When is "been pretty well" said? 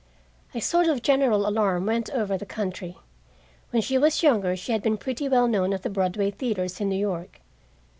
4.81-5.47